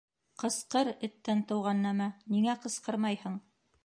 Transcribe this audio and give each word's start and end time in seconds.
Ҡысҡыр, 0.43 0.87
эттән 1.07 1.43
тыуған 1.51 1.83
нәмә, 1.87 2.07
ниңә 2.37 2.57
ҡысҡырмайһың? 2.65 3.37